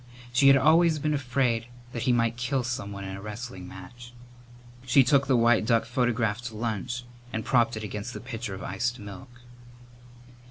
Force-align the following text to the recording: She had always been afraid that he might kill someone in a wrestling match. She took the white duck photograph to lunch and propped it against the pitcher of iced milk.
She 0.33 0.47
had 0.47 0.57
always 0.57 0.97
been 0.97 1.13
afraid 1.13 1.67
that 1.91 2.01
he 2.01 2.11
might 2.11 2.35
kill 2.35 2.63
someone 2.63 3.03
in 3.03 3.15
a 3.15 3.21
wrestling 3.21 3.67
match. 3.67 4.13
She 4.83 5.03
took 5.03 5.27
the 5.27 5.37
white 5.37 5.63
duck 5.63 5.85
photograph 5.85 6.41
to 6.45 6.55
lunch 6.57 7.03
and 7.31 7.45
propped 7.45 7.77
it 7.77 7.83
against 7.83 8.15
the 8.15 8.19
pitcher 8.19 8.55
of 8.55 8.63
iced 8.63 8.97
milk. 8.97 9.29